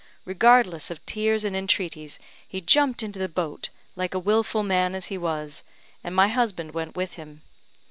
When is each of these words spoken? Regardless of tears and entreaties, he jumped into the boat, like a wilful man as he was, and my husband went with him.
Regardless 0.25 0.89
of 0.89 1.05
tears 1.05 1.45
and 1.45 1.55
entreaties, 1.55 2.17
he 2.47 2.59
jumped 2.59 3.03
into 3.03 3.19
the 3.19 3.29
boat, 3.29 3.69
like 3.95 4.15
a 4.15 4.19
wilful 4.19 4.63
man 4.63 4.95
as 4.95 5.05
he 5.13 5.15
was, 5.19 5.63
and 6.03 6.15
my 6.15 6.27
husband 6.29 6.73
went 6.73 6.95
with 6.95 7.13
him. 7.21 7.43